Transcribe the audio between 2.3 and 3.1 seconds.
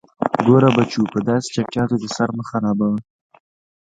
مه خرابوه.